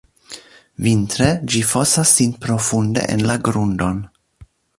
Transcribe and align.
Vintre 0.85 1.27
ĝi 1.55 1.61
fosas 1.73 2.15
sin 2.21 2.33
profunde 2.47 3.05
en 3.17 3.25
la 3.33 3.37
grundon. 3.49 4.03